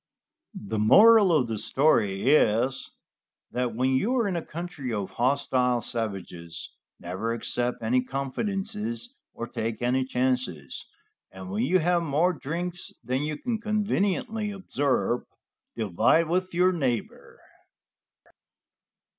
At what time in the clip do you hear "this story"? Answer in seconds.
1.47-2.31